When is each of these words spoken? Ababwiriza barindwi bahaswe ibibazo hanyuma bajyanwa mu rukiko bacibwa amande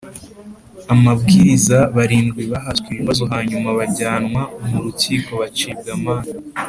Ababwiriza 0.93 1.77
barindwi 1.95 2.43
bahaswe 2.51 2.87
ibibazo 2.93 3.23
hanyuma 3.33 3.69
bajyanwa 3.79 4.41
mu 4.67 4.77
rukiko 4.85 5.29
bacibwa 5.41 5.89
amande 5.97 6.37